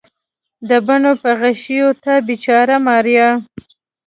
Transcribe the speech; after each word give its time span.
د 0.69 0.71
بڼو 0.87 1.13
په 1.21 1.31
غشیو 1.41 1.89
تا 2.03 2.13
بیچاره 2.27 2.75
ماریا 2.87 3.27